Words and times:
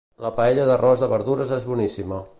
La 0.23 0.29
paella 0.37 0.65
d'arròs 0.69 1.05
de 1.05 1.11
verdures 1.13 1.55
és 1.59 1.69
boníssima 1.75 2.23